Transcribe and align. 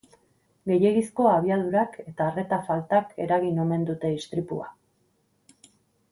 Gehiegizko 0.69 1.25
abiadurak 1.31 1.97
eta 2.03 2.29
arreta 2.31 2.59
faltak 2.69 3.11
eragin 3.25 3.59
omen 3.65 3.83
dute 3.91 4.11
istripua. 4.21 4.71